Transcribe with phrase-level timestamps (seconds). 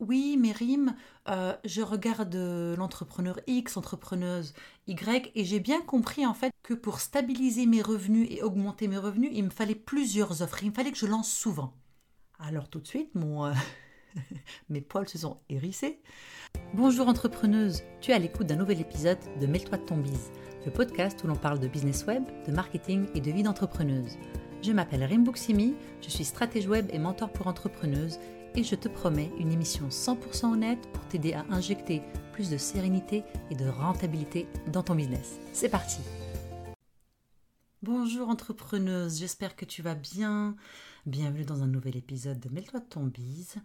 [0.00, 0.94] oui, Mérim,
[1.28, 4.54] euh, je regarde euh, l'entrepreneur X, entrepreneuse
[4.86, 8.96] Y, et j'ai bien compris en fait que pour stabiliser mes revenus et augmenter mes
[8.96, 11.74] revenus, il me fallait plusieurs offres, il me fallait que je lance souvent.
[12.38, 13.52] Alors tout de suite, mon, euh,
[14.70, 16.00] mes poils se sont hérissés.
[16.74, 20.32] Bonjour entrepreneuse, tu es à l'écoute d'un nouvel épisode de Mêle-toi de ton bise,
[20.64, 24.16] le podcast où l'on parle de business web, de marketing et de vie d'entrepreneuse.
[24.62, 28.18] Je m'appelle Rim Bouksimi, je suis stratège web et mentor pour entrepreneuses
[28.56, 33.24] et je te promets une émission 100% honnête pour t'aider à injecter plus de sérénité
[33.50, 35.38] et de rentabilité dans ton business.
[35.52, 35.98] C'est parti
[37.82, 40.54] Bonjour entrepreneuse, j'espère que tu vas bien.
[41.06, 43.56] Bienvenue dans un nouvel épisode de Mets-toi ton bise.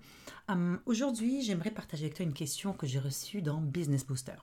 [0.47, 4.35] Hum, aujourd'hui, j'aimerais partager avec toi une question que j'ai reçue dans Business Booster.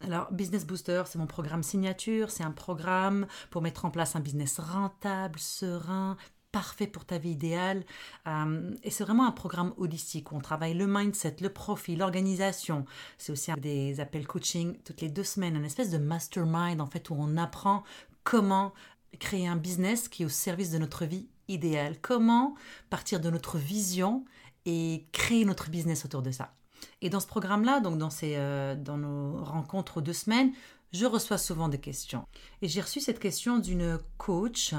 [0.00, 2.30] Alors, Business Booster, c'est mon programme signature.
[2.30, 6.16] C'est un programme pour mettre en place un business rentable, serein,
[6.54, 7.82] parfait pour ta vie idéale.
[8.28, 12.84] Euh, et c'est vraiment un programme holistique où on travaille le mindset, le profit, l'organisation.
[13.18, 17.10] C'est aussi des appels coaching toutes les deux semaines, un espèce de mastermind en fait
[17.10, 17.82] où on apprend
[18.22, 18.72] comment
[19.18, 21.96] créer un business qui est au service de notre vie idéale.
[22.00, 22.54] Comment
[22.88, 24.24] partir de notre vision
[24.64, 26.54] et créer notre business autour de ça.
[27.02, 30.52] Et dans ce programme-là, donc dans, euh, dans nos rencontres aux deux semaines,
[30.92, 32.24] je reçois souvent des questions.
[32.62, 34.72] Et j'ai reçu cette question d'une coach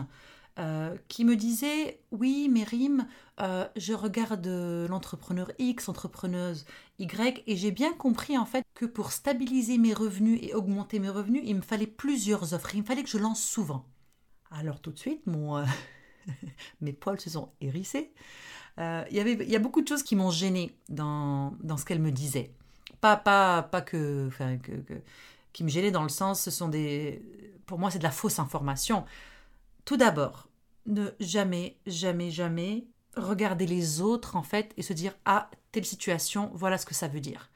[0.57, 3.07] euh, qui me disait Oui, Mérim,
[3.41, 4.47] euh, je regarde
[4.89, 6.65] l'entrepreneur X, entrepreneuse
[6.97, 11.09] Y, et j'ai bien compris en fait que pour stabiliser mes revenus et augmenter mes
[11.09, 13.85] revenus, il me fallait plusieurs offres, il me fallait que je lance souvent.
[14.49, 15.65] Alors tout de suite, mon, euh,
[16.81, 18.13] mes poils se sont hérissés.
[18.77, 21.85] Il y, avait, il y a beaucoup de choses qui m'ont gêné dans, dans ce
[21.85, 22.51] qu'elle me disait.
[22.99, 24.71] Pas, pas, pas que, enfin, que,
[25.53, 27.21] qui me gênaient dans le sens, ce sont des.
[27.65, 29.05] Pour moi, c'est de la fausse information.
[29.85, 30.49] Tout d'abord,
[30.85, 36.51] ne jamais, jamais, jamais regarder les autres en fait et se dire ah telle situation,
[36.53, 37.51] voilà ce que ça veut dire.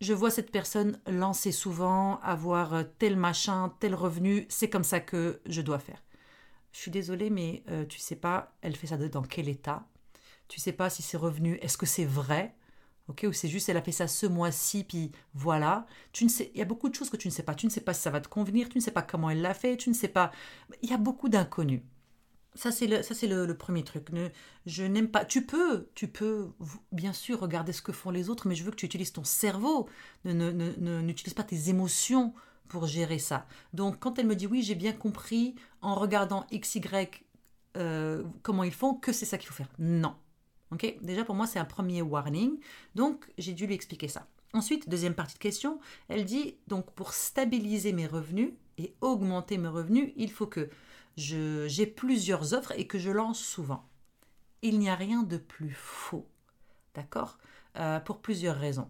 [0.00, 5.40] Je vois cette personne lancer souvent, avoir tel machin, tel revenu, c'est comme ça que
[5.46, 6.02] je dois faire.
[6.72, 9.86] Je suis désolée, mais euh, tu sais pas, elle fait ça dans quel état?
[10.48, 12.54] Tu sais pas si c'est revenu, est-ce que c'est vrai?
[13.08, 15.86] Ok, ou c'est juste elle a fait ça ce mois-ci, puis voilà.
[16.12, 17.54] Tu ne sais, il y a beaucoup de choses que tu ne sais pas.
[17.54, 19.40] Tu ne sais pas si ça va te convenir, tu ne sais pas comment elle
[19.40, 20.30] l'a fait, tu ne sais pas.
[20.82, 21.80] Il y a beaucoup d'inconnus.
[22.54, 24.08] Ça, c'est le, ça, c'est le, premier truc.
[24.66, 25.24] Je n'aime pas.
[25.24, 26.50] Tu peux, tu peux,
[26.92, 29.24] bien sûr, regarder ce que font les autres, mais je veux que tu utilises ton
[29.24, 29.88] cerveau.
[30.24, 32.34] Ne, ne, n'utilise pas tes émotions
[32.68, 33.46] pour gérer ça.
[33.72, 36.82] Donc, quand elle me dit oui, j'ai bien compris en regardant XY
[37.76, 39.70] euh, comment ils font, que c'est ça qu'il faut faire.
[39.78, 40.14] Non.
[40.70, 40.96] Ok?
[41.00, 42.58] Déjà, pour moi, c'est un premier warning.
[42.94, 44.26] Donc, j'ai dû lui expliquer ça.
[44.54, 49.68] Ensuite, deuxième partie de question, elle dit donc pour stabiliser mes revenus et augmenter mes
[49.68, 50.70] revenus, il faut que
[51.16, 53.84] j'ai plusieurs offres et que je lance souvent.
[54.62, 56.26] Il n'y a rien de plus faux.
[56.94, 57.38] D'accord?
[57.76, 58.88] Euh, Pour plusieurs raisons.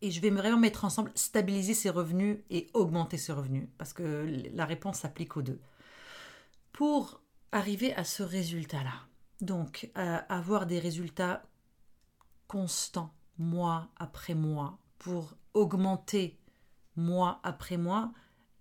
[0.00, 4.26] Et je vais vraiment mettre ensemble stabiliser ses revenus et augmenter ses revenus, parce que
[4.52, 5.60] la réponse s'applique aux deux.
[6.72, 7.20] Pour
[7.52, 9.06] arriver à ce résultat-là,
[9.42, 11.42] donc avoir des résultats
[12.46, 16.38] constants, mois après mois, pour augmenter
[16.96, 18.12] mois après mois,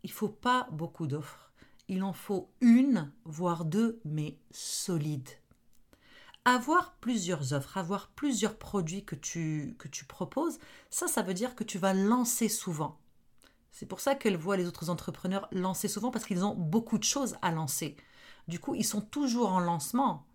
[0.03, 1.51] il faut pas beaucoup d'offres
[1.91, 5.27] il en faut une, voire deux, mais solides.
[6.45, 10.57] Avoir plusieurs offres, avoir plusieurs produits que tu, que tu proposes,
[10.89, 12.97] ça, ça veut dire que tu vas lancer souvent.
[13.73, 17.03] C'est pour ça qu'elle voit les autres entrepreneurs lancer souvent parce qu'ils ont beaucoup de
[17.03, 17.97] choses à lancer.
[18.47, 20.25] Du coup, ils sont toujours en lancement.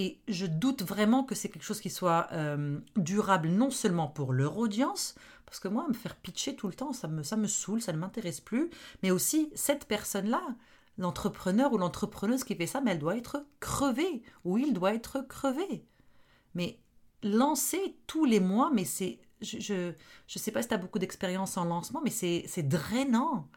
[0.00, 4.32] Et je doute vraiment que c'est quelque chose qui soit euh, durable non seulement pour
[4.32, 7.48] leur audience, parce que moi, me faire pitcher tout le temps, ça me, ça me
[7.48, 8.70] saoule, ça ne m'intéresse plus,
[9.02, 10.40] mais aussi cette personne-là,
[10.98, 15.20] l'entrepreneur ou l'entrepreneuse qui fait ça, mais elle doit être crevée, ou il doit être
[15.22, 15.84] crevé.
[16.54, 16.78] Mais
[17.24, 19.18] lancer tous les mois, mais c'est...
[19.40, 19.92] Je ne
[20.28, 23.48] je, sais pas si tu as beaucoup d'expérience en lancement, mais c'est drainant.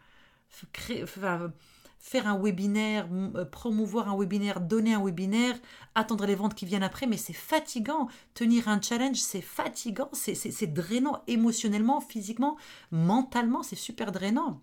[2.02, 5.58] Faire un webinaire, euh, promouvoir un webinaire, donner un webinaire,
[5.96, 8.08] attendre les ventes qui viennent après, mais c'est fatigant.
[8.34, 12.58] Tenir un challenge, c'est fatigant, c'est drainant émotionnellement, physiquement,
[12.92, 14.62] mentalement, c'est super drainant.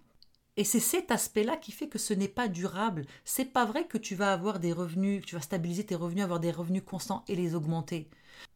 [0.57, 3.07] Et c'est cet aspect-là qui fait que ce n'est pas durable.
[3.25, 6.25] C'est pas vrai que tu vas avoir des revenus, que tu vas stabiliser tes revenus,
[6.25, 8.09] avoir des revenus constants et les augmenter.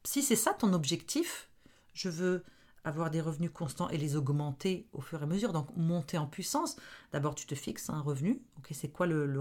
[0.03, 1.49] Si c'est ça ton objectif,
[1.95, 2.43] je veux
[2.85, 6.27] avoir des revenus constants et les augmenter au fur et à mesure, donc monter en
[6.27, 6.77] puissance.
[7.13, 8.43] D'abord, tu te fixes un revenu.
[8.59, 9.33] Ok, c'est quoi le,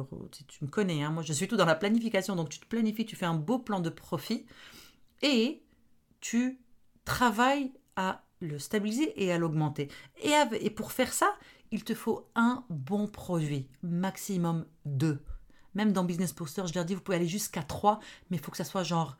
[0.47, 3.05] Tu me connais, hein, moi je suis tout dans la planification, donc tu te planifies,
[3.05, 4.45] tu fais un beau plan de profit
[5.21, 5.63] et
[6.19, 6.59] tu
[7.03, 9.89] travailles à le stabiliser et à l'augmenter.
[10.21, 11.33] Et, et pour faire ça,
[11.71, 15.23] il te faut un bon produit, maximum deux.
[15.73, 17.99] Même dans Business Poster, je leur dis, vous pouvez aller jusqu'à trois,
[18.29, 19.17] mais il faut que ça soit genre,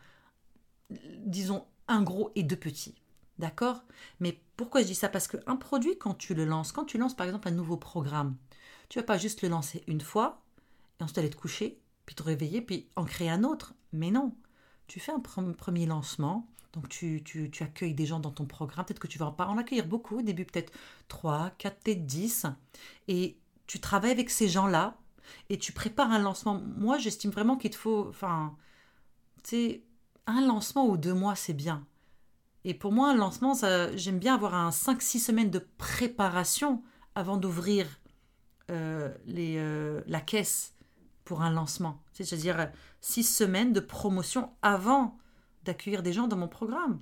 [1.20, 3.01] disons, un gros et deux petits.
[3.42, 3.84] D'accord?
[4.20, 5.10] Mais pourquoi je dis ça?
[5.10, 8.38] Parce qu'un produit, quand tu le lances, quand tu lances par exemple un nouveau programme,
[8.88, 10.44] tu vas pas juste le lancer une fois,
[11.00, 13.74] et ensuite aller te coucher, puis te réveiller, puis en créer un autre.
[13.94, 14.36] Mais non,
[14.86, 18.86] tu fais un premier lancement, donc tu, tu, tu, accueilles des gens dans ton programme,
[18.86, 20.72] peut-être que tu vas pas en accueillir beaucoup, au début peut-être
[21.08, 22.46] 3, 4, peut-être 10,
[23.08, 25.00] et tu travailles avec ces gens-là,
[25.50, 26.62] et tu prépares un lancement.
[26.78, 28.56] Moi, j'estime vraiment qu'il te faut, enfin,
[29.44, 29.84] tu sais,
[30.28, 31.88] un lancement ou deux mois, c'est bien.
[32.64, 33.54] Et pour moi, un lancement,
[33.96, 36.84] j'aime bien avoir un 5-6 semaines de préparation
[37.16, 37.88] avant d'ouvrir
[38.70, 40.76] euh, euh, la caisse
[41.26, 42.04] pour un lancement.
[42.14, 42.72] C'est-à-dire
[43.02, 45.18] 6 semaines de promotion avant
[45.64, 47.02] d'accueillir des gens dans mon programme.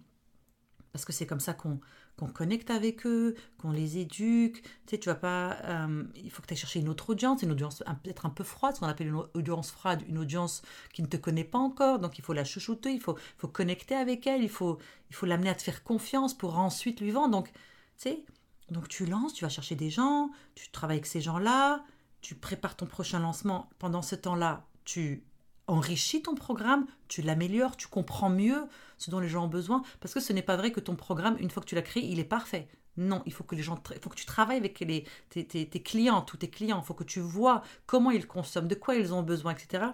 [0.93, 1.79] Parce que c'est comme ça qu'on
[2.19, 4.61] qu'on connecte avec eux, qu'on les éduque.
[4.61, 5.57] Tu sais, tu vas pas.
[5.63, 8.43] Euh, il faut que tu ailles chercher une autre audience, une audience peut-être un peu
[8.43, 10.61] froide, ce qu'on appelle une audience froide, une audience
[10.93, 11.99] qui ne te connaît pas encore.
[11.99, 14.77] Donc il faut la chouchouter, il faut, faut connecter avec elle, il faut
[15.09, 17.31] il faut l'amener à te faire confiance pour ensuite lui vendre.
[17.31, 17.53] Donc, tu
[17.97, 18.25] sais,
[18.69, 21.83] donc tu lances, tu vas chercher des gens, tu travailles avec ces gens-là,
[22.21, 23.69] tu prépares ton prochain lancement.
[23.79, 25.23] Pendant ce temps-là, tu
[25.69, 28.65] enrichis ton programme, tu l'améliores, tu comprends mieux
[28.97, 31.37] ce dont les gens ont besoin, parce que ce n'est pas vrai que ton programme,
[31.39, 32.67] une fois que tu l'as créé, il est parfait.
[32.97, 36.49] Non, il faut que les gens, faut que tu travailles avec tes, clients, tous tes
[36.49, 36.81] clients.
[36.83, 39.85] Il faut que tu vois comment ils consomment, de quoi ils ont besoin, etc.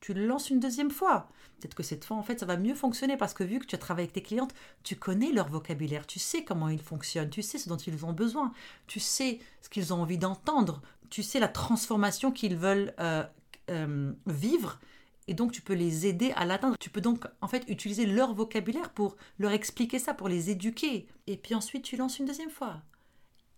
[0.00, 1.28] Tu le lances une deuxième fois.
[1.58, 3.74] Peut-être que cette fois, en fait, ça va mieux fonctionner parce que vu que tu
[3.74, 4.54] as travaillé avec tes clientes,
[4.84, 8.12] tu connais leur vocabulaire, tu sais comment ils fonctionnent, tu sais ce dont ils ont
[8.12, 8.52] besoin,
[8.86, 13.24] tu sais ce qu'ils ont envie d'entendre, tu sais la transformation qu'ils veulent euh,
[13.70, 14.78] euh, vivre
[15.28, 16.76] et donc tu peux les aider à l'atteindre.
[16.78, 21.06] Tu peux donc en fait utiliser leur vocabulaire pour leur expliquer ça, pour les éduquer.
[21.26, 22.82] Et puis ensuite tu lances une deuxième fois,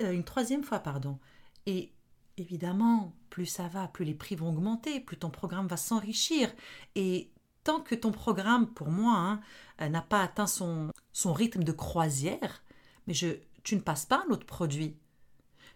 [0.02, 1.18] euh, une troisième fois, pardon.
[1.66, 1.92] Et
[2.36, 6.52] évidemment, plus ça va, plus les prix vont augmenter, plus ton programme va s'enrichir.
[6.94, 7.30] Et
[7.62, 9.40] tant que ton programme, pour moi, hein,
[9.80, 12.62] euh, n'a pas atteint son, son rythme de croisière,
[13.06, 13.28] mais je,
[13.62, 14.96] tu ne passes pas un autre produit.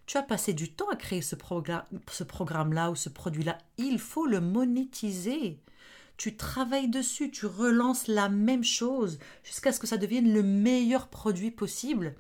[0.06, 1.36] Tu as passé du temps à créer ce,
[2.10, 3.58] ce programme-là ou ce produit-là.
[3.76, 5.60] Il faut le monétiser
[6.18, 11.08] tu travailles dessus, tu relances la même chose jusqu'à ce que ça devienne le meilleur
[11.08, 12.16] produit possible.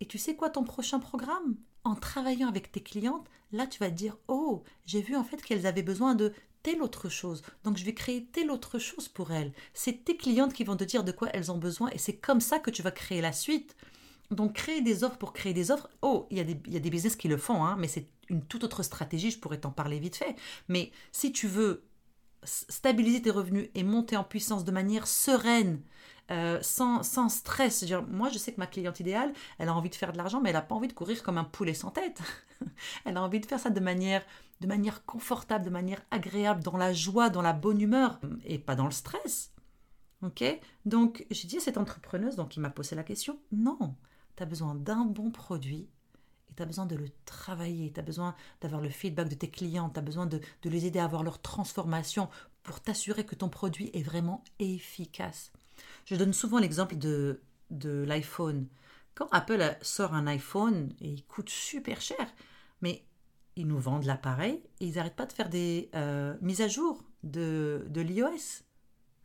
[0.00, 1.56] Et tu sais quoi ton prochain programme?
[1.84, 5.66] En travaillant avec tes clientes, là tu vas dire "Oh, j'ai vu en fait qu'elles
[5.66, 6.32] avaient besoin de
[6.64, 7.42] telle autre chose.
[7.62, 10.82] Donc je vais créer telle autre chose pour elles." C'est tes clientes qui vont te
[10.82, 13.32] dire de quoi elles ont besoin et c'est comme ça que tu vas créer la
[13.32, 13.76] suite.
[14.32, 16.76] Donc créer des offres pour créer des offres, oh, il y a des, il y
[16.76, 19.60] a des business qui le font, hein, mais c'est une toute autre stratégie, je pourrais
[19.60, 20.34] t'en parler vite fait.
[20.66, 21.84] Mais si tu veux
[22.46, 25.80] stabiliser tes revenus et monter en puissance de manière sereine,
[26.30, 27.84] euh, sans, stress.
[28.08, 30.50] Moi, je sais que ma cliente idéale, elle a envie de faire de l'argent, mais
[30.50, 32.20] elle n'a pas envie de courir comme un poulet sans tête.
[33.04, 34.24] elle a envie de faire ça de manière,
[34.60, 38.74] de manière confortable, de manière agréable, dans la joie, dans la bonne humeur, et pas
[38.74, 39.52] dans le stress.
[40.22, 40.42] Ok?
[40.84, 43.94] Donc, j'ai dit à cette entrepreneuse, donc qui m'a posé la question, non,
[44.36, 45.88] tu as besoin d'un bon produit
[46.54, 49.90] tu as besoin de le travailler, tu as besoin d'avoir le feedback de tes clients,
[49.90, 52.28] tu as besoin de, les aider à avoir leur transformation
[52.62, 55.52] pour t'assurer que ton produit est vraiment efficace.
[56.04, 57.40] Je donne souvent l'exemple de,
[57.70, 58.66] l'iPhone.
[59.14, 62.26] Quand Apple sort un iPhone, et il coûte super cher,
[62.80, 63.04] mais
[63.56, 67.02] ils nous vendent l'appareil et ils n'arrêtent pas de faire des euh, mises à jour
[67.22, 68.62] de, de l'iOS.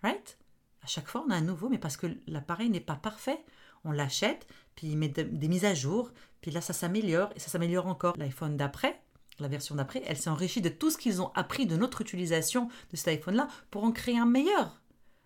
[0.03, 0.38] Right?
[0.81, 3.44] À chaque fois, on a un nouveau, mais parce que l'appareil n'est pas parfait.
[3.83, 6.12] On l'achète, puis il met des mises à jour,
[6.42, 8.16] puis là ça s'améliore et ça s'améliore encore.
[8.18, 9.02] L'iPhone d'après,
[9.40, 12.69] la version d'après, elle s'est enrichie de tout ce qu'ils ont appris de notre utilisation
[12.92, 14.81] de cet iPhone-là pour en créer un meilleur.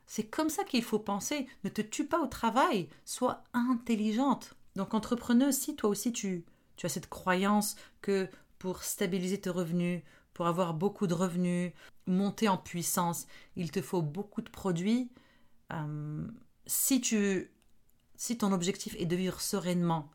[0.07, 1.47] C'est comme ça qu'il faut penser.
[1.63, 4.55] Ne te tue pas au travail, sois intelligente.
[4.75, 6.45] Donc entrepreneuse, si toi aussi tu,
[6.75, 8.29] tu as cette croyance que
[8.59, 10.03] pour stabiliser tes revenus,
[10.33, 11.71] pour avoir beaucoup de revenus,
[12.07, 15.09] monter en puissance, il te faut beaucoup de produits.
[15.73, 16.27] Euh,
[16.65, 17.51] si tu
[18.17, 20.09] si ton objectif est de vivre sereinement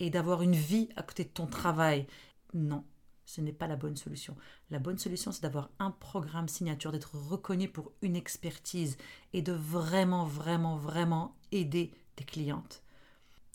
[0.00, 2.06] et d'avoir une vie à côté de ton travail,
[2.52, 2.84] non,
[3.24, 4.36] ce n'est pas la bonne solution.
[4.70, 8.96] La bonne solution, c'est d'avoir un programme signature, d'être reconnu pour une expertise
[9.32, 12.82] et de vraiment, vraiment, vraiment aider tes clientes.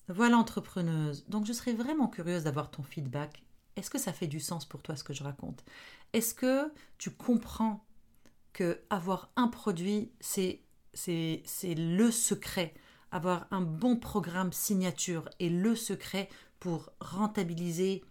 [0.07, 1.25] Voilà, entrepreneuse.
[1.27, 3.43] Donc, je serais vraiment curieuse d'avoir ton feedback.
[3.75, 5.63] Est-ce que ça fait du sens pour toi ce que je raconte?
[6.13, 7.85] Est-ce que tu comprends
[8.53, 12.73] que avoir un produit, c'est c'est le secret
[13.11, 18.03] avoir un bon programme signature est le secret pour rentabiliser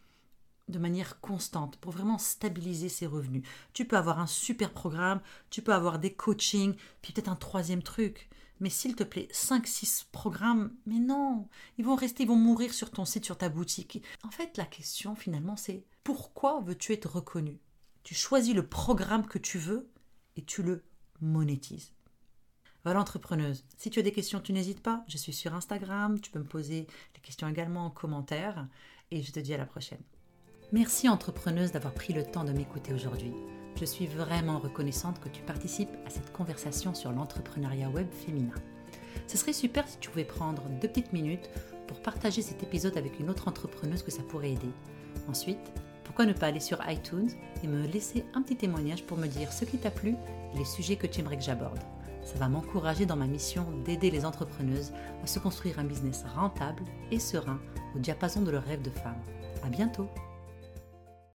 [0.68, 3.42] de manière constante, pour vraiment stabiliser ses revenus.
[3.72, 7.82] Tu peux avoir un super programme, tu peux avoir des coachings, puis peut-être un troisième
[7.82, 8.28] truc.
[8.60, 12.90] Mais s'il te plaît, 5-6 programmes, mais non, ils vont rester, ils vont mourir sur
[12.90, 14.02] ton site, sur ta boutique.
[14.24, 17.60] En fait, la question finalement, c'est pourquoi veux-tu être reconnu?
[18.02, 19.88] Tu choisis le programme que tu veux
[20.36, 20.82] et tu le
[21.20, 21.92] monétises.
[22.88, 23.66] Voilà entrepreneuse.
[23.76, 25.04] Si tu as des questions, tu n'hésites pas.
[25.08, 26.18] Je suis sur Instagram.
[26.22, 28.66] Tu peux me poser les questions également en commentaire.
[29.10, 30.00] Et je te dis à la prochaine.
[30.72, 33.34] Merci entrepreneuse d'avoir pris le temps de m'écouter aujourd'hui.
[33.78, 38.54] Je suis vraiment reconnaissante que tu participes à cette conversation sur l'entrepreneuriat web féminin.
[39.26, 41.50] Ce serait super si tu pouvais prendre deux petites minutes
[41.88, 44.72] pour partager cet épisode avec une autre entrepreneuse que ça pourrait aider.
[45.28, 49.26] Ensuite, pourquoi ne pas aller sur iTunes et me laisser un petit témoignage pour me
[49.26, 50.14] dire ce qui t'a plu
[50.54, 51.84] et les sujets que tu aimerais que j'aborde.
[52.28, 54.92] Ça va m'encourager dans ma mission d'aider les entrepreneuses
[55.24, 57.58] à se construire un business rentable et serein
[57.96, 59.16] au diapason de leurs rêves de femme.
[59.64, 60.10] À bientôt!